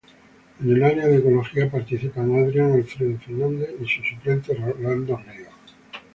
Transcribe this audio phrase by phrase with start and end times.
[0.59, 5.53] En el área de ecología participan Adrián Alfredo Fernández y su suplente Rolando Ríos.